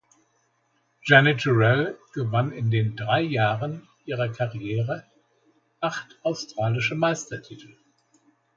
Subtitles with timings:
[1.05, 5.03] Jenny Turrall gewann in den drei Jahren ihrer Karriere
[5.79, 7.77] acht australische Meistertitel.